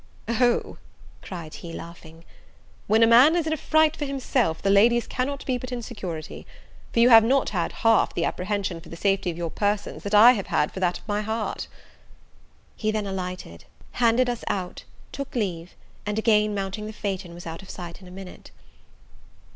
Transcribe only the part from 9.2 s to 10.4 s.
of your persons, that I